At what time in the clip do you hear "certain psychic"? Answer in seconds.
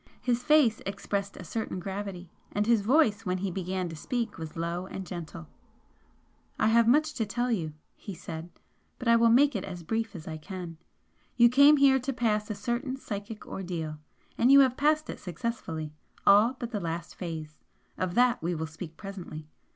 12.55-13.45